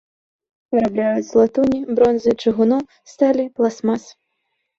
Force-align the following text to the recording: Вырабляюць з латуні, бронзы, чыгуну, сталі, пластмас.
Вырабляюць 0.75 1.25
з 1.27 1.33
латуні, 1.39 1.81
бронзы, 1.99 2.31
чыгуну, 2.47 2.79
сталі, 3.13 3.45
пластмас. 3.61 4.03